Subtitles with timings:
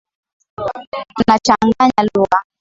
[1.17, 2.37] Tunachanganya lugha